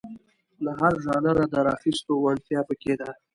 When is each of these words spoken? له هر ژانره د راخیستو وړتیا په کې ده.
له 0.63 0.71
هر 0.79 0.93
ژانره 1.05 1.45
د 1.49 1.55
راخیستو 1.67 2.13
وړتیا 2.23 2.59
په 2.69 2.73
کې 2.81 2.93
ده. 2.99 3.09